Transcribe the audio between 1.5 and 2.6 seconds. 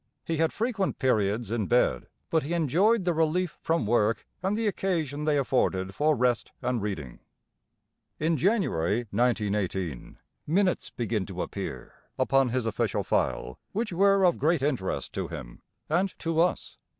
in bed; but he